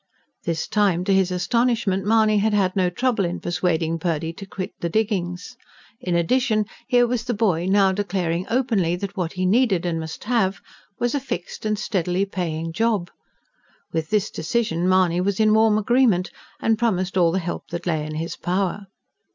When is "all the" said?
17.15-17.37